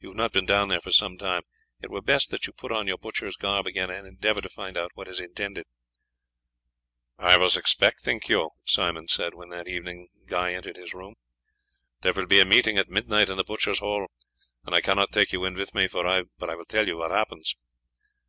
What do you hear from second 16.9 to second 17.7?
what happens."